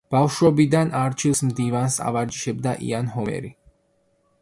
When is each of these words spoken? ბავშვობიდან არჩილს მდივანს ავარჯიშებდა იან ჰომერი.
ბავშვობიდან 0.13 0.93
არჩილს 1.01 1.43
მდივანს 1.51 1.99
ავარჯიშებდა 2.09 2.77
იან 2.91 3.15
ჰომერი. 3.19 3.57